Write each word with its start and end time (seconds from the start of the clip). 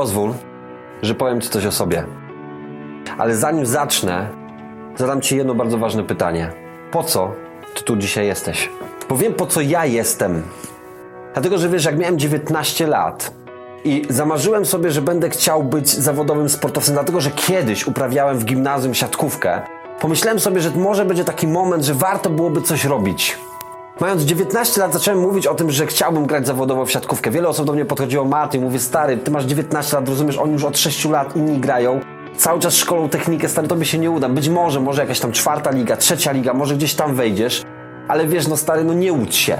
Pozwól, 0.00 0.34
że 1.02 1.14
powiem 1.14 1.40
Ci 1.40 1.48
coś 1.48 1.66
o 1.66 1.72
sobie. 1.72 2.04
Ale 3.18 3.36
zanim 3.36 3.66
zacznę, 3.66 4.28
zadam 4.96 5.20
Ci 5.20 5.36
jedno 5.36 5.54
bardzo 5.54 5.78
ważne 5.78 6.04
pytanie. 6.04 6.52
Po 6.90 7.02
co 7.02 7.32
Ty 7.74 7.84
tu 7.84 7.96
dzisiaj 7.96 8.26
jesteś? 8.26 8.70
Bo 9.08 9.16
wiem, 9.16 9.34
po 9.34 9.46
co 9.46 9.60
ja 9.60 9.86
jestem. 9.86 10.42
Dlatego, 11.32 11.58
że 11.58 11.68
wiesz, 11.68 11.84
jak 11.84 11.98
miałem 11.98 12.18
19 12.18 12.86
lat 12.86 13.32
i 13.84 14.02
zamarzyłem 14.08 14.66
sobie, 14.66 14.90
że 14.90 15.02
będę 15.02 15.30
chciał 15.30 15.62
być 15.62 15.88
zawodowym 15.88 16.48
sportowcem, 16.48 16.94
dlatego, 16.94 17.20
że 17.20 17.30
kiedyś 17.30 17.86
uprawiałem 17.86 18.38
w 18.38 18.44
gimnazjum 18.44 18.94
siatkówkę, 18.94 19.60
pomyślałem 20.00 20.40
sobie, 20.40 20.60
że 20.60 20.70
może 20.70 21.04
będzie 21.04 21.24
taki 21.24 21.46
moment, 21.46 21.84
że 21.84 21.94
warto 21.94 22.30
byłoby 22.30 22.62
coś 22.62 22.84
robić. 22.84 23.38
Mając 24.00 24.22
19 24.22 24.80
lat 24.80 24.92
zacząłem 24.92 25.20
mówić 25.20 25.46
o 25.46 25.54
tym, 25.54 25.70
że 25.70 25.86
chciałbym 25.86 26.26
grać 26.26 26.46
zawodowo 26.46 26.86
w 26.86 26.90
siatkówkę. 26.90 27.30
Wiele 27.30 27.48
osób 27.48 27.66
do 27.66 27.72
mnie 27.72 27.84
podchodziło, 27.84 28.24
Martin, 28.24 28.62
mówię, 28.62 28.78
stary, 28.78 29.16
ty 29.16 29.30
masz 29.30 29.44
19 29.44 29.96
lat, 29.96 30.08
rozumiesz, 30.08 30.38
oni 30.38 30.52
już 30.52 30.64
od 30.64 30.78
6 30.78 31.04
lat 31.04 31.36
inni 31.36 31.58
grają. 31.58 32.00
Cały 32.36 32.60
czas 32.60 32.76
szkolą 32.76 33.08
technikę, 33.08 33.48
stary, 33.48 33.68
tobie 33.68 33.84
się 33.84 33.98
nie 33.98 34.10
uda. 34.10 34.28
Być 34.28 34.48
może, 34.48 34.80
może 34.80 35.02
jakaś 35.02 35.20
tam 35.20 35.32
czwarta 35.32 35.70
liga, 35.70 35.96
trzecia 35.96 36.32
liga, 36.32 36.54
może 36.54 36.74
gdzieś 36.74 36.94
tam 36.94 37.14
wejdziesz. 37.14 37.62
Ale 38.08 38.26
wiesz, 38.26 38.48
no 38.48 38.56
stary, 38.56 38.84
no 38.84 38.94
nie 38.94 39.12
łudź 39.12 39.36
się. 39.36 39.56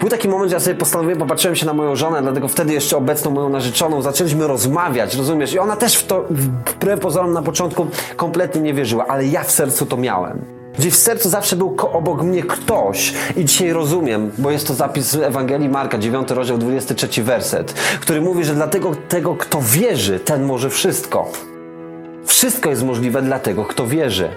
Był 0.00 0.08
taki 0.08 0.28
moment, 0.28 0.50
że 0.50 0.56
ja 0.56 0.60
sobie 0.60 0.76
postanowiłem, 0.76 1.18
popatrzyłem 1.18 1.56
się 1.56 1.66
na 1.66 1.72
moją 1.72 1.96
żonę, 1.96 2.22
dlatego 2.22 2.48
wtedy 2.48 2.72
jeszcze 2.72 2.96
obecną 2.96 3.30
moją 3.30 3.48
narzeczoną, 3.48 4.02
zaczęliśmy 4.02 4.46
rozmawiać, 4.46 5.14
rozumiesz? 5.14 5.52
I 5.52 5.58
ona 5.58 5.76
też 5.76 5.96
w 5.96 6.06
to, 6.06 6.24
wbrew 6.30 7.00
pozorom 7.00 7.32
na 7.32 7.42
początku, 7.42 7.86
kompletnie 8.16 8.60
nie 8.60 8.74
wierzyła, 8.74 9.06
ale 9.06 9.26
ja 9.26 9.44
w 9.44 9.50
sercu 9.50 9.86
to 9.86 9.96
miałem. 9.96 10.59
Gdzie 10.78 10.90
w 10.90 10.96
sercu 10.96 11.30
zawsze 11.30 11.56
był 11.56 11.76
obok 11.92 12.22
mnie 12.22 12.42
ktoś 12.42 13.14
i 13.36 13.44
dzisiaj 13.44 13.72
rozumiem, 13.72 14.30
bo 14.38 14.50
jest 14.50 14.66
to 14.66 14.74
zapis 14.74 15.06
z 15.06 15.14
Ewangelii 15.14 15.68
Marka, 15.68 15.98
9 15.98 16.30
rozdział, 16.30 16.58
23 16.58 17.22
werset, 17.22 17.72
który 17.72 18.20
mówi, 18.20 18.44
że 18.44 18.54
dlatego 18.54 18.92
tego, 19.08 19.34
kto 19.34 19.60
wierzy, 19.62 20.20
ten 20.20 20.44
może 20.44 20.70
wszystko. 20.70 21.32
Wszystko 22.26 22.70
jest 22.70 22.84
możliwe 22.84 23.22
dla 23.22 23.38
tego, 23.38 23.64
kto 23.64 23.86
wierzy. 23.86 24.28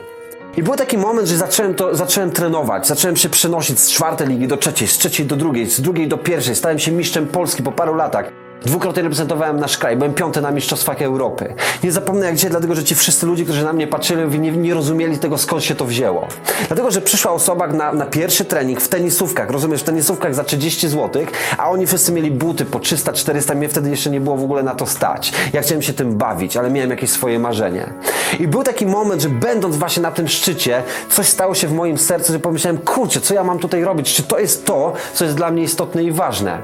I 0.57 0.63
był 0.63 0.75
taki 0.75 0.97
moment, 0.97 1.27
że 1.27 1.37
zacząłem, 1.37 1.73
to, 1.73 1.95
zacząłem 1.95 2.31
trenować, 2.31 2.87
zacząłem 2.87 3.15
się 3.15 3.29
przenosić 3.29 3.79
z 3.79 3.91
czwartej 3.91 4.27
ligi 4.27 4.47
do 4.47 4.57
trzeciej, 4.57 4.87
z 4.87 4.97
trzeciej 4.97 5.25
do 5.25 5.35
drugiej, 5.35 5.69
z 5.69 5.81
drugiej 5.81 6.07
do 6.07 6.17
pierwszej. 6.17 6.55
Stałem 6.55 6.79
się 6.79 6.91
mistrzem 6.91 7.27
Polski 7.27 7.63
po 7.63 7.71
paru 7.71 7.95
latach. 7.95 8.42
Dwukrotnie 8.65 9.03
reprezentowałem 9.03 9.59
nasz 9.59 9.77
kraj, 9.77 9.97
byłem 9.97 10.13
piąty 10.13 10.41
na 10.41 10.51
Mistrzostwach 10.51 11.01
Europy. 11.01 11.53
Nie 11.83 11.91
zapomnę 11.91 12.25
jak 12.25 12.35
dzisiaj, 12.35 12.51
dlatego 12.51 12.75
że 12.75 12.83
ci 12.83 12.95
wszyscy 12.95 13.25
ludzie, 13.25 13.43
którzy 13.43 13.63
na 13.63 13.73
mnie 13.73 13.87
patrzyli, 13.87 14.39
nie, 14.39 14.51
nie 14.51 14.73
rozumieli 14.73 15.17
tego, 15.17 15.37
skąd 15.37 15.63
się 15.63 15.75
to 15.75 15.85
wzięło. 15.85 16.27
Dlatego, 16.67 16.91
że 16.91 17.01
przyszła 17.01 17.31
osoba 17.31 17.67
na, 17.67 17.93
na 17.93 18.05
pierwszy 18.05 18.45
trening 18.45 18.81
w 18.81 18.87
tenisówkach, 18.87 19.49
rozumiesz, 19.49 19.81
w 19.81 19.83
tenisówkach 19.83 20.35
za 20.35 20.43
30 20.43 20.87
zł, 20.87 21.25
a 21.57 21.69
oni 21.69 21.87
wszyscy 21.87 22.11
mieli 22.11 22.31
buty 22.31 22.65
po 22.65 22.79
300, 22.79 23.13
400, 23.13 23.55
mnie 23.55 23.69
wtedy 23.69 23.89
jeszcze 23.89 24.09
nie 24.09 24.21
było 24.21 24.37
w 24.37 24.43
ogóle 24.43 24.63
na 24.63 24.75
to 24.75 24.85
stać. 24.85 25.33
Ja 25.53 25.61
chciałem 25.61 25.81
się 25.81 25.93
tym 25.93 26.17
bawić, 26.17 26.57
ale 26.57 26.69
miałem 26.69 26.89
jakieś 26.89 27.09
swoje 27.09 27.39
marzenie. 27.39 27.93
I 28.39 28.47
był 28.47 28.63
taki 28.63 28.85
moment, 28.85 29.21
że 29.21 29.29
będąc 29.29 29.77
właśnie 29.77 30.03
na 30.03 30.11
tym 30.11 30.27
szczycie, 30.27 30.83
coś 31.09 31.27
stało 31.27 31.55
się 31.55 31.67
w 31.67 31.73
moim 31.73 31.97
sercu, 31.97 32.33
że 32.33 32.39
pomyślałem, 32.39 32.77
kurczę, 32.77 33.21
co 33.21 33.33
ja 33.33 33.43
mam 33.43 33.59
tutaj 33.59 33.83
robić? 33.83 34.13
Czy 34.13 34.23
to 34.23 34.39
jest 34.39 34.65
to, 34.65 34.93
co 35.13 35.25
jest 35.25 35.37
dla 35.37 35.51
mnie 35.51 35.63
istotne 35.63 36.03
i 36.03 36.11
ważne? 36.11 36.61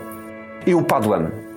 I 0.66 0.76
upadłem. 0.76 1.49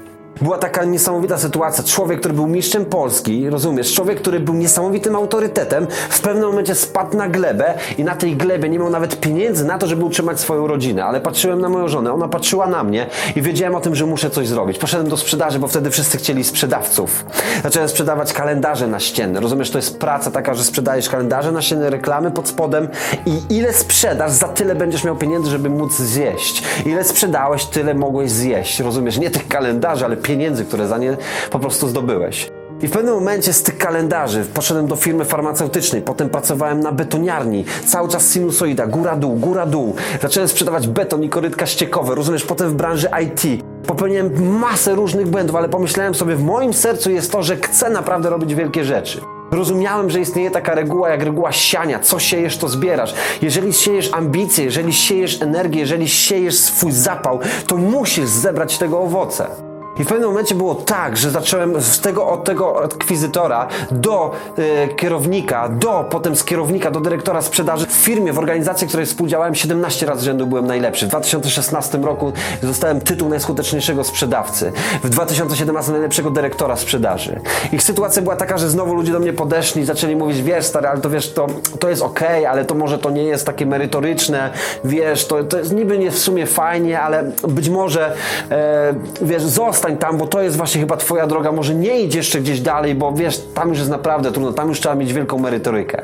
Była 0.42 0.58
taka 0.58 0.84
niesamowita 0.84 1.38
sytuacja. 1.38 1.84
Człowiek, 1.84 2.20
który 2.20 2.34
był 2.34 2.46
mistrzem 2.46 2.84
Polski, 2.84 3.50
rozumiesz? 3.50 3.94
Człowiek, 3.94 4.20
który 4.20 4.40
był 4.40 4.54
niesamowitym 4.54 5.16
autorytetem, 5.16 5.86
w 6.08 6.20
pewnym 6.20 6.44
momencie 6.44 6.74
spadł 6.74 7.16
na 7.16 7.28
glebę 7.28 7.74
i 7.98 8.04
na 8.04 8.14
tej 8.14 8.36
glebie 8.36 8.68
nie 8.68 8.78
miał 8.78 8.90
nawet 8.90 9.20
pieniędzy 9.20 9.64
na 9.64 9.78
to, 9.78 9.86
żeby 9.86 10.04
utrzymać 10.04 10.40
swoją 10.40 10.66
rodzinę. 10.66 11.04
Ale 11.04 11.20
patrzyłem 11.20 11.60
na 11.60 11.68
moją 11.68 11.88
żonę, 11.88 12.12
ona 12.12 12.28
patrzyła 12.28 12.66
na 12.66 12.84
mnie 12.84 13.06
i 13.36 13.42
wiedziałem 13.42 13.74
o 13.74 13.80
tym, 13.80 13.94
że 13.94 14.06
muszę 14.06 14.30
coś 14.30 14.48
zrobić. 14.48 14.78
Poszedłem 14.78 15.08
do 15.08 15.16
sprzedaży, 15.16 15.58
bo 15.58 15.68
wtedy 15.68 15.90
wszyscy 15.90 16.18
chcieli 16.18 16.44
sprzedawców. 16.44 17.24
Zacząłem 17.62 17.88
sprzedawać 17.88 18.32
kalendarze 18.32 18.86
na 18.86 19.00
ścienne. 19.00 19.40
Rozumiesz, 19.40 19.70
to 19.70 19.78
jest 19.78 19.98
praca 19.98 20.30
taka, 20.30 20.54
że 20.54 20.64
sprzedajesz 20.64 21.08
kalendarze 21.08 21.52
na 21.52 21.62
ścienne, 21.62 21.90
reklamy 21.90 22.30
pod 22.30 22.48
spodem 22.48 22.88
i 23.26 23.56
ile 23.56 23.72
sprzedasz, 23.72 24.32
za 24.32 24.48
tyle 24.48 24.74
będziesz 24.74 25.04
miał 25.04 25.16
pieniędzy, 25.16 25.50
żeby 25.50 25.70
móc 25.70 25.96
zjeść. 25.96 26.62
Ile 26.86 27.04
sprzedałeś, 27.04 27.64
tyle 27.64 27.94
mogłeś 27.94 28.30
zjeść. 28.30 28.80
Rozumiesz? 28.80 29.18
Nie 29.18 29.30
tych 29.30 29.48
kalendarzy, 29.48 30.04
ale 30.04 30.16
pieniędzy, 30.16 30.31
które 30.64 30.88
za 30.88 30.98
nie 30.98 31.16
po 31.50 31.58
prostu 31.58 31.88
zdobyłeś. 31.88 32.50
I 32.82 32.88
w 32.88 32.90
pewnym 32.90 33.14
momencie 33.14 33.52
z 33.52 33.62
tych 33.62 33.78
kalendarzy 33.78 34.44
poszedłem 34.54 34.86
do 34.86 34.96
firmy 34.96 35.24
farmaceutycznej, 35.24 36.02
potem 36.02 36.30
pracowałem 36.30 36.80
na 36.80 36.92
betoniarni, 36.92 37.64
cały 37.86 38.08
czas 38.08 38.32
sinusoida, 38.32 38.86
góra-dół, 38.86 39.34
góra-dół. 39.36 39.94
Zacząłem 40.22 40.48
sprzedawać 40.48 40.88
beton 40.88 41.22
i 41.22 41.28
korytka 41.28 41.66
ściekowe, 41.66 42.14
rozumiesz, 42.14 42.44
potem 42.44 42.68
w 42.68 42.74
branży 42.74 43.08
IT. 43.24 43.62
Popełniłem 43.86 44.58
masę 44.58 44.94
różnych 44.94 45.28
błędów, 45.28 45.56
ale 45.56 45.68
pomyślałem 45.68 46.14
sobie, 46.14 46.36
w 46.36 46.42
moim 46.42 46.72
sercu 46.72 47.10
jest 47.10 47.32
to, 47.32 47.42
że 47.42 47.56
chcę 47.56 47.90
naprawdę 47.90 48.30
robić 48.30 48.54
wielkie 48.54 48.84
rzeczy. 48.84 49.20
Rozumiałem, 49.50 50.10
że 50.10 50.20
istnieje 50.20 50.50
taka 50.50 50.74
reguła 50.74 51.10
jak 51.10 51.22
reguła 51.22 51.52
siania. 51.52 51.98
Co 51.98 52.18
siejesz, 52.18 52.56
to 52.56 52.68
zbierasz. 52.68 53.14
Jeżeli 53.42 53.72
siejesz 53.72 54.10
ambicje, 54.12 54.64
jeżeli 54.64 54.92
siejesz 54.92 55.42
energię, 55.42 55.80
jeżeli 55.80 56.08
siejesz 56.08 56.58
swój 56.58 56.92
zapał, 56.92 57.38
to 57.66 57.76
musisz 57.76 58.28
zebrać 58.28 58.78
tego 58.78 59.00
owoce. 59.00 59.71
I 59.98 60.04
w 60.04 60.08
pewnym 60.08 60.28
momencie 60.28 60.54
było 60.54 60.74
tak, 60.74 61.16
że 61.16 61.30
zacząłem 61.30 61.80
z 61.80 62.00
tego, 62.00 62.26
od 62.26 62.44
tego 62.44 62.84
akwizytora 62.84 63.68
do 63.90 64.30
e, 64.58 64.88
kierownika, 64.88 65.68
do 65.68 66.04
potem 66.10 66.36
z 66.36 66.44
kierownika 66.44 66.90
do 66.90 67.00
dyrektora 67.00 67.42
sprzedaży 67.42 67.86
w 67.86 67.92
firmie, 67.92 68.32
w 68.32 68.38
organizacji, 68.38 68.86
w 68.86 68.88
której 68.88 69.06
współdziałałem 69.06 69.54
17 69.54 70.06
razy 70.06 70.24
rzędu 70.24 70.46
byłem 70.46 70.66
najlepszy. 70.66 71.06
W 71.06 71.08
2016 71.08 71.98
roku 71.98 72.32
dostałem 72.62 73.00
tytuł 73.00 73.28
najskuteczniejszego 73.28 74.04
sprzedawcy. 74.04 74.72
W 75.04 75.08
2017 75.08 75.92
najlepszego 75.92 76.30
dyrektora 76.30 76.76
sprzedaży. 76.76 77.40
Ich 77.72 77.82
sytuacja 77.82 78.22
była 78.22 78.36
taka, 78.36 78.58
że 78.58 78.70
znowu 78.70 78.94
ludzie 78.94 79.12
do 79.12 79.20
mnie 79.20 79.32
podeszli, 79.32 79.84
zaczęli 79.84 80.16
mówić, 80.16 80.42
wiesz 80.42 80.64
stary, 80.64 80.88
ale 80.88 81.00
to 81.00 81.10
wiesz, 81.10 81.32
to, 81.32 81.46
to 81.80 81.88
jest 81.88 82.02
okay, 82.02 82.48
ale 82.48 82.64
to 82.64 82.74
może 82.74 82.98
to 82.98 83.10
nie 83.10 83.24
jest 83.24 83.46
takie 83.46 83.66
merytoryczne, 83.66 84.50
wiesz, 84.84 85.26
to, 85.26 85.44
to 85.44 85.58
jest 85.58 85.72
niby 85.72 85.98
nie 85.98 86.10
w 86.10 86.18
sumie 86.18 86.46
fajnie, 86.46 87.00
ale 87.00 87.32
być 87.48 87.68
może, 87.68 88.12
e, 88.50 88.94
wiesz, 89.22 89.42
zostań 89.42 89.81
zostań 89.82 89.98
tam, 89.98 90.18
bo 90.18 90.26
to 90.26 90.42
jest 90.42 90.56
właśnie 90.56 90.80
chyba 90.80 90.96
twoja 90.96 91.26
droga, 91.26 91.52
może 91.52 91.74
nie 91.74 92.00
idź 92.00 92.14
jeszcze 92.14 92.40
gdzieś 92.40 92.60
dalej, 92.60 92.94
bo 92.94 93.12
wiesz, 93.12 93.42
tam 93.54 93.68
już 93.68 93.78
jest 93.78 93.90
naprawdę 93.90 94.32
trudno, 94.32 94.52
tam 94.52 94.68
już 94.68 94.80
trzeba 94.80 94.94
mieć 94.94 95.12
wielką 95.12 95.38
merytorykę. 95.38 96.02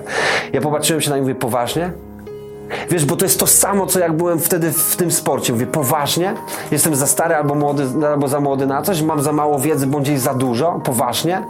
Ja 0.53 0.61
popatrzyłem 0.61 1.01
się 1.01 1.11
na 1.11 1.17
nie 1.17 1.19
i 1.19 1.23
mówię, 1.23 1.35
poważnie? 1.35 1.93
Wiesz, 2.91 3.05
bo 3.05 3.17
to 3.17 3.25
jest 3.25 3.41
to 3.41 3.47
samo, 3.47 3.87
co 3.87 3.99
jak 3.99 4.13
byłem 4.13 4.39
wtedy 4.39 4.73
w 4.73 4.97
tym 4.97 5.11
sporcie. 5.11 5.53
Mówię, 5.53 5.67
poważnie? 5.67 6.35
Jestem 6.71 6.97
za 6.97 7.07
stary 7.07 7.35
albo, 7.35 7.55
młody, 7.55 7.85
albo 8.07 8.29
za 8.29 8.41
młody 8.41 8.67
na 8.67 8.83
coś? 8.83 9.03
Mam 9.03 9.23
za 9.23 9.33
mało 9.33 9.59
wiedzy, 9.59 9.87
bądź 9.87 10.09
jej 10.09 10.19
za 10.19 10.35
dużo? 10.35 10.81
Poważnie? 10.85 11.43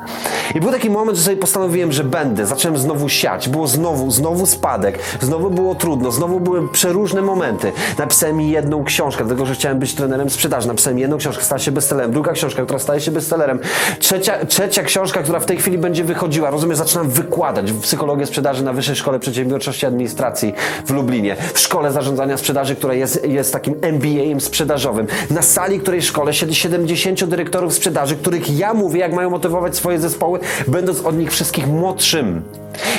I 0.54 0.60
był 0.60 0.70
taki 0.70 0.90
moment, 0.90 1.18
że 1.18 1.24
sobie 1.24 1.36
postanowiłem, 1.36 1.92
że 1.92 2.04
będę. 2.04 2.46
Zacząłem 2.46 2.78
znowu 2.78 3.08
siać. 3.08 3.48
Było 3.48 3.66
znowu, 3.66 4.10
znowu 4.10 4.46
spadek. 4.46 4.98
Znowu 5.20 5.50
było 5.50 5.74
trudno. 5.74 6.12
Znowu 6.12 6.40
były 6.40 6.68
przeróżne 6.68 7.22
momenty. 7.22 7.72
Napisałem 7.98 8.40
jedną 8.40 8.84
książkę, 8.84 9.24
dlatego, 9.24 9.46
że 9.46 9.54
chciałem 9.54 9.78
być 9.78 9.94
trenerem 9.94 10.30
sprzedaży. 10.30 10.68
Napisałem 10.68 10.98
jedną 10.98 11.16
książkę, 11.16 11.44
stała 11.44 11.58
się 11.58 11.72
bestsellerem. 11.72 12.12
Druga 12.12 12.32
książka, 12.32 12.62
która 12.62 12.78
staje 12.78 13.00
się 13.00 13.10
bestsellerem. 13.10 13.58
Trzecia, 13.98 14.46
trzecia 14.46 14.82
książka, 14.82 15.22
która 15.22 15.40
w 15.40 15.46
tej 15.46 15.56
chwili 15.56 15.78
będzie 15.78 16.04
wychodziła. 16.04 16.50
Rozumiesz, 16.50 16.78
zaczynam 16.78 17.08
wykładać 17.08 17.72
psychologię 17.72 18.26
sprzedaży 18.26 18.64
na 18.64 18.72
Wyższej 18.72 18.96
Szkole 18.96 19.18
Przedsiębiorczości 19.18 19.84
i 19.84 19.86
Administracji 19.86 20.54
w 20.86 20.90
Lublinie. 20.90 21.07
Lublinie, 21.08 21.36
w 21.54 21.58
szkole 21.58 21.92
zarządzania 21.92 22.36
sprzedaży, 22.36 22.76
która 22.76 22.94
jest, 22.94 23.24
jest 23.24 23.52
takim 23.52 23.74
MBA-em 23.82 24.40
sprzedażowym. 24.40 25.06
Na 25.30 25.42
sali, 25.42 25.80
której 25.80 26.02
szkole 26.02 26.34
siedzi 26.34 26.54
70 26.54 27.24
dyrektorów 27.24 27.74
sprzedaży, 27.74 28.16
których 28.16 28.58
ja 28.58 28.74
mówię, 28.74 29.00
jak 29.00 29.12
mają 29.12 29.30
motywować 29.30 29.76
swoje 29.76 29.98
zespoły, 29.98 30.38
będąc 30.66 31.00
od 31.00 31.18
nich 31.18 31.30
wszystkich 31.30 31.66
młodszym. 31.66 32.42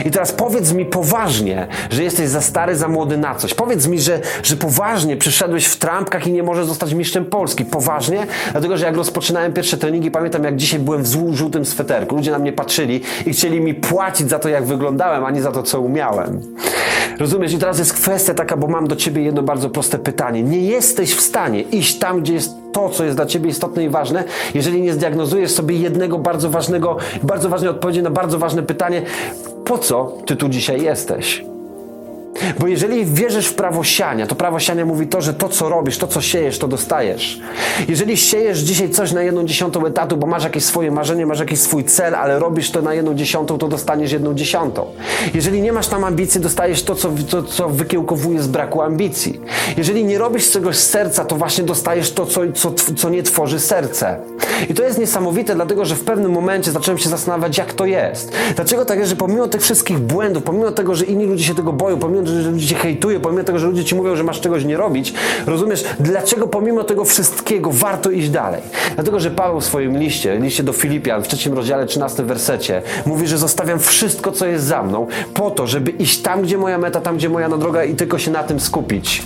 I 0.05 0.11
teraz 0.11 0.31
powiedz 0.31 0.73
mi 0.73 0.85
poważnie, 0.85 1.67
że 1.89 2.03
jesteś 2.03 2.29
za 2.29 2.41
stary, 2.41 2.75
za 2.75 2.87
młody 2.87 3.17
na 3.17 3.35
coś. 3.35 3.53
Powiedz 3.53 3.87
mi, 3.87 3.99
że, 3.99 4.19
że 4.43 4.55
poważnie 4.55 5.17
przyszedłeś 5.17 5.65
w 5.65 5.77
trampkach 5.77 6.27
i 6.27 6.31
nie 6.31 6.43
możesz 6.43 6.65
zostać 6.65 6.93
mistrzem 6.93 7.25
Polski. 7.25 7.65
Poważnie? 7.65 8.27
Dlatego, 8.51 8.77
że 8.77 8.85
jak 8.85 8.95
rozpoczynałem 8.95 9.53
pierwsze 9.53 9.77
treningi, 9.77 10.11
pamiętam 10.11 10.43
jak 10.43 10.55
dzisiaj 10.55 10.79
byłem 10.79 11.03
w 11.03 11.33
żółtym 11.33 11.65
sweterku. 11.65 12.15
Ludzie 12.15 12.31
na 12.31 12.39
mnie 12.39 12.53
patrzyli 12.53 13.01
i 13.25 13.33
chcieli 13.33 13.61
mi 13.61 13.73
płacić 13.73 14.29
za 14.29 14.39
to, 14.39 14.49
jak 14.49 14.65
wyglądałem, 14.65 15.25
a 15.25 15.31
nie 15.31 15.41
za 15.41 15.51
to, 15.51 15.63
co 15.63 15.81
umiałem. 15.81 16.41
Rozumiesz? 17.19 17.53
I 17.53 17.57
teraz 17.57 17.79
jest 17.79 17.93
kwestia 17.93 18.33
taka, 18.33 18.57
bo 18.57 18.67
mam 18.67 18.87
do 18.87 18.95
ciebie 18.95 19.23
jedno 19.23 19.43
bardzo 19.43 19.69
proste 19.69 19.99
pytanie. 19.99 20.43
Nie 20.43 20.59
jesteś 20.59 21.15
w 21.15 21.21
stanie 21.21 21.61
iść 21.61 21.99
tam, 21.99 22.21
gdzie 22.21 22.33
jest 22.33 22.51
to, 22.71 22.89
co 22.89 23.03
jest 23.05 23.17
dla 23.17 23.25
ciebie 23.25 23.49
istotne 23.49 23.83
i 23.83 23.89
ważne, 23.89 24.23
jeżeli 24.53 24.81
nie 24.81 24.93
zdiagnozujesz 24.93 25.51
sobie 25.51 25.75
jednego 25.75 26.17
bardzo 26.17 26.49
ważnego, 26.49 26.97
bardzo 27.23 27.49
ważnej 27.49 27.69
odpowiedzi 27.69 28.03
na 28.03 28.09
bardzo 28.09 28.39
ważne 28.39 28.63
pytanie, 28.63 29.01
po 29.65 29.77
co 29.77 30.17
ty 30.25 30.35
tu 30.35 30.49
dzisiaj 30.49 30.81
jesteś? 30.81 31.45
Bo 32.59 32.67
jeżeli 32.67 33.05
wierzysz 33.05 33.47
w 33.47 33.53
prawo 33.53 33.83
siania, 33.83 34.27
to 34.27 34.35
prawo 34.35 34.59
siania 34.59 34.85
mówi 34.85 35.07
to, 35.07 35.21
że 35.21 35.33
to, 35.33 35.49
co 35.49 35.69
robisz, 35.69 35.97
to, 35.97 36.07
co 36.07 36.21
siejesz, 36.21 36.59
to 36.59 36.67
dostajesz. 36.67 37.39
Jeżeli 37.87 38.17
siejesz 38.17 38.59
dzisiaj 38.59 38.89
coś 38.89 39.11
na 39.11 39.23
jedną 39.23 39.45
dziesiątą 39.45 39.85
etatu, 39.85 40.17
bo 40.17 40.27
masz 40.27 40.43
jakieś 40.43 40.63
swoje 40.63 40.91
marzenie, 40.91 41.25
masz 41.25 41.39
jakiś 41.39 41.59
swój 41.59 41.83
cel, 41.83 42.15
ale 42.15 42.39
robisz 42.39 42.71
to 42.71 42.81
na 42.81 42.93
jedną 42.93 43.15
dziesiątą, 43.15 43.57
to 43.57 43.67
dostaniesz 43.67 44.11
jedną 44.11 44.33
dziesiątą. 44.33 44.85
Jeżeli 45.33 45.61
nie 45.61 45.73
masz 45.73 45.87
tam 45.87 46.03
ambicji, 46.03 46.41
dostajesz 46.41 46.83
to, 46.83 46.95
co, 46.95 47.11
to, 47.29 47.43
co 47.43 47.69
wykiełkowuje 47.69 48.41
z 48.41 48.47
braku 48.47 48.81
ambicji. 48.81 49.41
Jeżeli 49.77 50.03
nie 50.03 50.17
robisz 50.17 50.51
czegoś 50.51 50.75
z 50.75 50.89
serca, 50.89 51.25
to 51.25 51.35
właśnie 51.35 51.63
dostajesz 51.63 52.11
to, 52.11 52.25
co, 52.25 52.41
co, 52.53 52.71
co 52.97 53.09
nie 53.09 53.23
tworzy 53.23 53.59
serce. 53.59 54.19
I 54.69 54.73
to 54.73 54.83
jest 54.83 54.99
niesamowite, 54.99 55.55
dlatego 55.55 55.85
że 55.85 55.95
w 55.95 56.03
pewnym 56.03 56.31
momencie 56.31 56.71
zacząłem 56.71 56.97
się 56.97 57.09
zastanawiać, 57.09 57.57
jak 57.57 57.73
to 57.73 57.85
jest. 57.85 58.31
Dlaczego 58.55 58.85
tak 58.85 58.99
jest, 58.99 59.09
że 59.09 59.15
pomimo 59.15 59.47
tych 59.47 59.61
wszystkich 59.61 59.99
błędów, 59.99 60.43
pomimo 60.43 60.71
tego, 60.71 60.95
że 60.95 61.05
inni 61.05 61.25
ludzie 61.25 61.43
się 61.43 61.55
tego 61.55 61.73
boją, 61.73 61.99
pomimo 61.99 62.23
ludzie 62.31 62.67
cię 62.67 62.75
hejtują, 62.75 63.19
pomimo 63.19 63.43
tego, 63.43 63.59
że 63.59 63.67
ludzie 63.67 63.85
ci 63.85 63.95
mówią, 63.95 64.15
że 64.15 64.23
masz 64.23 64.41
czegoś 64.41 64.65
nie 64.65 64.77
robić, 64.77 65.13
rozumiesz, 65.45 65.83
dlaczego 65.99 66.47
pomimo 66.47 66.83
tego 66.83 67.05
wszystkiego 67.05 67.71
warto 67.71 68.11
iść 68.11 68.29
dalej? 68.29 68.61
Dlatego, 68.95 69.19
że 69.19 69.31
Paweł 69.31 69.59
w 69.59 69.65
swoim 69.65 69.97
liście, 69.97 70.39
liście 70.39 70.63
do 70.63 70.73
Filipian, 70.73 71.23
w 71.23 71.27
trzecim 71.27 71.53
rozdziale, 71.53 71.85
13 71.85 72.23
wersecie, 72.23 72.81
mówi, 73.05 73.27
że 73.27 73.37
zostawiam 73.37 73.79
wszystko, 73.79 74.31
co 74.31 74.45
jest 74.45 74.65
za 74.65 74.83
mną, 74.83 75.07
po 75.33 75.51
to, 75.51 75.67
żeby 75.67 75.91
iść 75.91 76.21
tam, 76.21 76.41
gdzie 76.41 76.57
moja 76.57 76.77
meta, 76.77 77.01
tam, 77.01 77.17
gdzie 77.17 77.29
moja 77.29 77.49
droga 77.49 77.83
i 77.83 77.95
tylko 77.95 78.19
się 78.19 78.31
na 78.31 78.43
tym 78.43 78.59
skupić. 78.59 79.23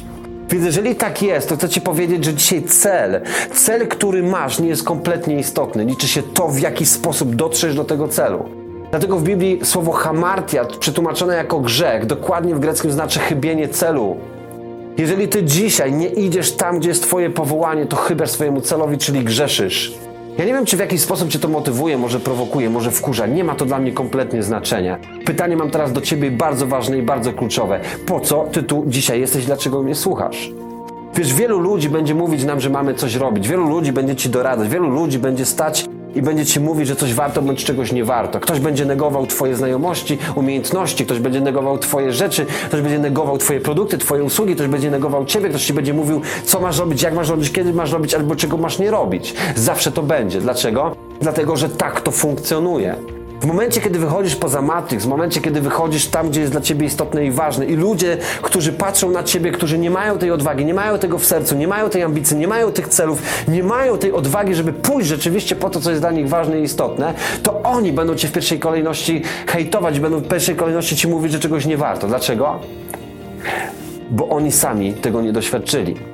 Więc 0.50 0.66
jeżeli 0.66 0.96
tak 0.96 1.22
jest, 1.22 1.50
to 1.50 1.56
chcę 1.56 1.70
Ci 1.70 1.82
powiedzieć, 1.82 2.26
że 2.26 2.34
dzisiaj 2.34 2.64
cel, 2.64 3.22
cel, 3.54 3.88
który 3.88 4.24
masz, 4.24 4.60
nie 4.60 4.70
jest 4.70 4.84
kompletnie 4.84 5.40
istotny. 5.40 5.86
Liczy 5.86 6.08
się 6.08 6.24
to, 6.24 6.48
w 6.48 6.60
jaki 6.60 6.86
sposób 6.86 7.36
dotrzesz 7.36 7.76
do 7.76 7.84
tego 7.84 8.08
celu. 8.08 8.63
Dlatego 8.94 9.18
w 9.18 9.24
Biblii 9.24 9.60
słowo 9.64 9.92
hamartia, 9.92 10.66
przetłumaczone 10.66 11.36
jako 11.36 11.60
grzech, 11.60 12.06
dokładnie 12.06 12.56
w 12.56 12.60
greckim 12.60 12.92
znaczy 12.92 13.20
chybienie 13.20 13.68
celu. 13.68 14.18
Jeżeli 14.98 15.28
Ty 15.28 15.44
dzisiaj 15.44 15.94
nie 15.94 16.08
idziesz 16.08 16.52
tam, 16.52 16.80
gdzie 16.80 16.90
jest 16.90 17.04
Twoje 17.04 17.30
powołanie, 17.30 17.86
to 17.86 17.96
chybasz 17.96 18.32
swojemu 18.32 18.62
celowi, 18.62 18.98
czyli 18.98 19.24
grzeszysz. 19.24 19.94
Ja 20.38 20.46
nie 20.46 20.54
wiem, 20.54 20.66
czy 20.66 20.78
w 20.78 20.80
jakiś 20.80 21.02
sposób 21.02 21.30
Cię 21.30 21.40
to 21.40 21.48
motywuje, 21.48 21.98
może 21.98 22.20
prowokuje, 22.20 22.70
może 22.70 22.92
wkurza. 22.92 23.26
Nie 23.26 23.44
ma 23.44 23.56
to 23.56 23.66
dla 23.66 23.80
mnie 23.80 23.92
kompletnie 23.92 24.44
znaczenia. 24.44 24.98
Pytanie 25.26 25.58
mam 25.58 25.70
teraz 25.70 25.94
do 25.94 26.02
Ciebie 26.02 26.32
bardzo 26.32 26.68
ważne 26.68 26.98
i 26.98 27.02
bardzo 27.02 27.34
kluczowe. 27.34 27.80
Po 28.06 28.20
co 28.20 28.46
Ty 28.52 28.64
tu 28.64 28.84
dzisiaj 28.88 29.20
jesteś? 29.20 29.46
Dlaczego 29.46 29.84
mnie 29.84 29.96
słuchasz? 29.96 30.52
Wiesz, 31.16 31.34
wielu 31.34 31.60
ludzi 31.60 31.90
będzie 31.90 32.16
mówić 32.16 32.44
nam, 32.44 32.60
że 32.60 32.70
mamy 32.70 32.94
coś 32.94 33.16
robić. 33.16 33.48
Wielu 33.48 33.70
ludzi 33.70 33.92
będzie 33.92 34.16
Ci 34.16 34.30
doradzać. 34.30 34.70
Wielu 34.70 34.90
ludzi 34.90 35.20
będzie 35.20 35.46
stać 35.46 35.86
i 36.16 36.22
będzie 36.22 36.46
ci 36.46 36.60
mówić, 36.60 36.88
że 36.88 36.96
coś 36.96 37.14
warto 37.14 37.42
bądź 37.42 37.66
czegoś 37.66 37.92
nie 37.92 38.04
warto. 38.06 38.40
Ktoś 38.40 38.60
będzie 38.60 38.86
negował 38.86 39.28
twoje 39.28 39.56
znajomości, 39.56 40.18
umiejętności, 40.36 41.06
ktoś 41.06 41.20
będzie 41.20 41.42
negował 41.42 41.78
twoje 41.78 42.14
rzeczy, 42.14 42.46
ktoś 42.68 42.82
będzie 42.82 43.00
negował 43.00 43.38
twoje 43.38 43.62
produkty, 43.62 43.98
twoje 43.98 44.24
usługi, 44.24 44.56
ktoś 44.56 44.68
będzie 44.68 44.92
negował 44.92 45.26
ciebie, 45.26 45.50
ktoś 45.50 45.66
ci 45.66 45.74
będzie 45.74 45.94
mówił, 45.94 46.22
co 46.46 46.60
masz 46.60 46.80
robić, 46.80 47.02
jak 47.02 47.14
masz 47.14 47.30
robić, 47.30 47.52
kiedy 47.52 47.74
masz 47.74 47.92
robić, 47.92 48.14
albo 48.14 48.36
czego 48.36 48.58
masz 48.58 48.80
nie 48.80 48.92
robić. 48.92 49.34
Zawsze 49.56 49.92
to 49.92 50.04
będzie. 50.04 50.42
Dlaczego? 50.42 50.96
Dlatego, 51.22 51.58
że 51.58 51.70
tak 51.70 52.02
to 52.02 52.12
funkcjonuje. 52.12 52.96
W 53.44 53.46
momencie, 53.46 53.82
kiedy 53.82 54.00
wychodzisz 54.00 54.36
poza 54.36 54.62
Matrix, 54.62 55.06
w 55.06 55.08
momencie, 55.08 55.42
kiedy 55.42 55.62
wychodzisz 55.62 56.08
tam, 56.08 56.30
gdzie 56.30 56.42
jest 56.42 56.52
dla 56.52 56.62
ciebie 56.62 56.86
istotne 56.86 57.26
i 57.26 57.32
ważne, 57.32 57.66
i 57.66 57.76
ludzie, 57.76 58.18
którzy 58.42 58.74
patrzą 58.74 59.12
na 59.12 59.24
ciebie, 59.24 59.52
którzy 59.52 59.78
nie 59.78 59.90
mają 59.90 60.18
tej 60.18 60.32
odwagi, 60.32 60.66
nie 60.66 60.74
mają 60.74 61.00
tego 61.00 61.18
w 61.18 61.26
sercu, 61.26 61.56
nie 61.56 61.68
mają 61.68 61.90
tej 61.90 62.04
ambicji, 62.04 62.38
nie 62.38 62.48
mają 62.48 62.72
tych 62.72 62.88
celów, 62.88 63.22
nie 63.48 63.64
mają 63.64 63.98
tej 63.98 64.12
odwagi, 64.12 64.56
żeby 64.56 64.74
pójść 64.74 65.08
rzeczywiście 65.08 65.56
po 65.56 65.70
to, 65.70 65.80
co 65.80 65.90
jest 65.90 66.02
dla 66.02 66.12
nich 66.12 66.30
ważne 66.30 66.60
i 66.60 66.64
istotne, 66.64 67.14
to 67.44 67.62
oni 67.64 67.94
będą 67.94 68.16
cię 68.16 68.28
w 68.28 68.32
pierwszej 68.32 68.60
kolejności 68.60 69.22
hejtować, 69.48 70.00
będą 70.00 70.20
w 70.20 70.28
pierwszej 70.28 70.56
kolejności 70.56 70.96
ci 70.96 71.08
mówić, 71.08 71.32
że 71.32 71.40
czegoś 71.40 71.66
nie 71.66 71.78
warto. 71.78 72.08
Dlaczego? 72.08 72.60
Bo 74.10 74.30
oni 74.30 74.52
sami 74.52 74.94
tego 74.94 75.22
nie 75.22 75.34
doświadczyli. 75.34 76.13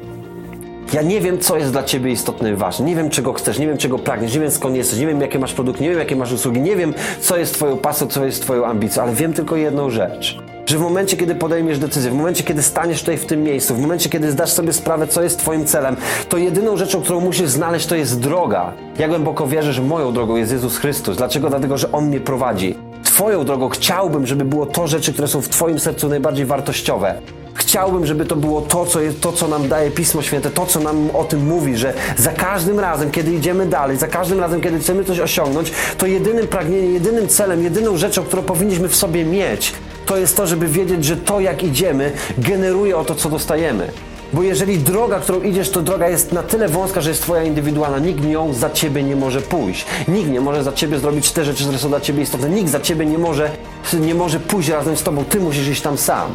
Ja 0.93 1.01
nie 1.01 1.21
wiem, 1.21 1.39
co 1.39 1.57
jest 1.57 1.71
dla 1.71 1.83
Ciebie 1.83 2.11
istotne 2.11 2.51
i 2.51 2.55
ważne. 2.55 2.85
Nie 2.85 2.95
wiem, 2.95 3.09
czego 3.09 3.33
chcesz, 3.33 3.59
nie 3.59 3.67
wiem, 3.67 3.77
czego 3.77 3.99
pragniesz, 3.99 4.33
nie 4.33 4.39
wiem, 4.39 4.51
skąd 4.51 4.75
jesteś, 4.75 4.99
nie 4.99 5.07
wiem, 5.07 5.21
jakie 5.21 5.39
masz 5.39 5.53
produkty, 5.53 5.83
nie 5.83 5.89
wiem, 5.89 5.99
jakie 5.99 6.15
masz 6.15 6.31
usługi, 6.31 6.61
nie 6.61 6.75
wiem, 6.75 6.93
co 7.21 7.37
jest 7.37 7.53
Twoją 7.53 7.77
pasją, 7.77 8.07
co 8.07 8.25
jest 8.25 8.41
Twoją 8.41 8.65
ambicją, 8.65 9.03
ale 9.03 9.13
wiem 9.13 9.33
tylko 9.33 9.55
jedną 9.55 9.89
rzecz. 9.89 10.37
Że 10.65 10.77
w 10.77 10.81
momencie, 10.81 11.17
kiedy 11.17 11.35
podejmiesz 11.35 11.79
decyzję, 11.79 12.11
w 12.11 12.13
momencie, 12.13 12.43
kiedy 12.43 12.63
staniesz 12.63 12.99
tutaj 12.99 13.17
w 13.17 13.25
tym 13.25 13.43
miejscu, 13.43 13.75
w 13.75 13.79
momencie, 13.81 14.09
kiedy 14.09 14.31
zdasz 14.31 14.51
sobie 14.51 14.73
sprawę, 14.73 15.07
co 15.07 15.23
jest 15.23 15.39
Twoim 15.39 15.65
celem, 15.65 15.95
to 16.29 16.37
jedyną 16.37 16.77
rzeczą, 16.77 17.01
którą 17.01 17.19
musisz 17.19 17.49
znaleźć, 17.49 17.85
to 17.85 17.95
jest 17.95 18.19
droga. 18.19 18.73
Ja 18.99 19.07
głęboko 19.07 19.47
wierzę, 19.47 19.73
że 19.73 19.81
moją 19.81 20.13
drogą 20.13 20.35
jest 20.35 20.51
Jezus 20.51 20.77
Chrystus. 20.77 21.17
Dlaczego? 21.17 21.49
Dlatego, 21.49 21.77
że 21.77 21.91
On 21.91 22.05
mnie 22.07 22.19
prowadzi. 22.19 22.75
Twoją 23.03 23.45
drogą 23.45 23.69
chciałbym, 23.69 24.27
żeby 24.27 24.45
było 24.45 24.65
to 24.65 24.87
rzeczy, 24.87 25.13
które 25.13 25.27
są 25.27 25.41
w 25.41 25.49
Twoim 25.49 25.79
sercu 25.79 26.09
najbardziej 26.09 26.45
wartościowe. 26.45 27.15
Chciałbym, 27.59 28.05
żeby 28.05 28.25
to 28.25 28.35
było 28.35 28.61
to 28.61 28.85
co, 28.85 29.01
jest, 29.01 29.21
to, 29.21 29.31
co 29.31 29.47
nam 29.47 29.67
daje 29.67 29.91
Pismo 29.91 30.21
Święte, 30.21 30.49
to, 30.49 30.65
co 30.65 30.79
nam 30.79 31.09
o 31.13 31.23
tym 31.23 31.47
mówi, 31.47 31.77
że 31.77 31.93
za 32.17 32.31
każdym 32.31 32.79
razem, 32.79 33.11
kiedy 33.11 33.33
idziemy 33.33 33.65
dalej, 33.65 33.97
za 33.97 34.07
każdym 34.07 34.39
razem, 34.39 34.61
kiedy 34.61 34.79
chcemy 34.79 35.03
coś 35.03 35.19
osiągnąć, 35.19 35.71
to 35.97 36.05
jedynym 36.05 36.47
pragnieniem, 36.47 36.93
jedynym 36.93 37.27
celem, 37.27 37.63
jedyną 37.63 37.97
rzeczą, 37.97 38.23
którą 38.23 38.43
powinniśmy 38.43 38.89
w 38.89 38.95
sobie 38.95 39.25
mieć, 39.25 39.73
to 40.05 40.17
jest 40.17 40.37
to, 40.37 40.47
żeby 40.47 40.67
wiedzieć, 40.67 41.05
że 41.05 41.17
to, 41.17 41.39
jak 41.39 41.63
idziemy, 41.63 42.11
generuje 42.37 42.97
o 42.97 43.05
to, 43.05 43.15
co 43.15 43.29
dostajemy. 43.29 43.91
Bo 44.33 44.43
jeżeli 44.43 44.77
droga, 44.77 45.19
którą 45.19 45.41
idziesz, 45.41 45.69
to 45.69 45.81
droga 45.81 46.09
jest 46.09 46.31
na 46.31 46.43
tyle 46.43 46.67
wąska, 46.67 47.01
że 47.01 47.09
jest 47.09 47.21
Twoja 47.21 47.43
indywidualna, 47.43 47.99
nikt 47.99 48.23
nią 48.23 48.53
za 48.53 48.69
Ciebie 48.69 49.03
nie 49.03 49.15
może 49.15 49.41
pójść. 49.41 49.85
Nikt 50.07 50.29
nie 50.29 50.41
może 50.41 50.63
za 50.63 50.73
Ciebie 50.73 50.99
zrobić 50.99 51.31
te 51.31 51.45
rzeczy, 51.45 51.63
które 51.63 51.77
są 51.77 51.89
dla 51.89 52.01
Ciebie 52.01 52.23
istotne. 52.23 52.49
Nikt 52.49 52.69
za 52.69 52.79
Ciebie 52.79 53.05
nie 53.05 53.17
może, 53.17 53.51
nie 53.93 54.15
może 54.15 54.39
pójść 54.39 54.69
razem 54.69 54.97
z 54.97 55.03
Tobą. 55.03 55.25
Ty 55.25 55.39
musisz 55.39 55.67
iść 55.67 55.81
tam 55.81 55.97
sam. 55.97 56.31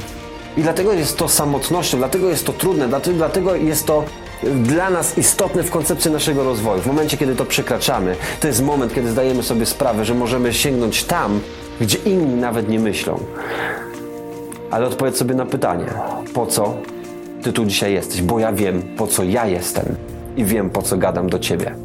I 0.57 0.63
dlatego 0.63 0.93
jest 0.93 1.17
to 1.17 1.29
samotnością, 1.29 1.99
dlatego 1.99 2.29
jest 2.29 2.47
to 2.47 2.53
trudne, 2.53 2.89
dlatego, 3.17 3.55
jest 3.55 3.87
to 3.87 4.05
dla 4.43 4.91
nas 4.91 5.19
istotne 5.19 5.63
w 5.63 5.71
koncepcji 5.71 6.11
naszego 6.11 6.45
rozwoju. 6.45 6.83
W 6.83 6.87
momencie, 6.87 7.17
kiedy 7.17 7.37
to 7.37 7.45
przekraczamy, 7.45 8.17
to 8.41 8.47
jest 8.47 8.63
moment, 8.63 8.95
kiedy 8.95 9.11
zdajemy 9.11 9.43
sobie 9.43 9.67
sprawę, 9.67 10.05
że 10.05 10.15
możemy 10.15 10.53
sięgnąć 10.53 11.05
tam, 11.05 11.41
gdzie 11.81 11.99
inni 11.99 12.35
nawet 12.35 12.69
nie 12.69 12.81
myślą. 12.81 13.19
Ale 14.71 14.87
odpowiedz 14.87 15.17
sobie 15.17 15.35
na 15.35 15.47
pytanie, 15.47 15.87
po 16.35 16.47
co 16.47 16.75
ty 17.43 17.53
tu 17.53 17.65
dzisiaj 17.65 17.93
jesteś? 17.93 18.23
Bo 18.23 18.39
ja 18.39 18.53
wiem, 18.53 18.83
po 18.97 19.07
co 19.07 19.23
ja 19.25 19.47
jestem 19.47 19.97
i 20.37 20.45
wiem, 20.45 20.71
po 20.71 20.83
co 20.83 20.97
gadam 20.97 21.31
do 21.31 21.39
ciebie. 21.39 21.84